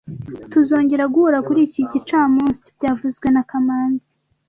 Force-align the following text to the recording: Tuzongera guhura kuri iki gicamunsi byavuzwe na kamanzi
Tuzongera 0.51 1.05
guhura 1.13 1.39
kuri 1.47 1.59
iki 1.67 1.81
gicamunsi 1.91 2.65
byavuzwe 2.77 3.27
na 3.31 3.41
kamanzi 3.49 4.07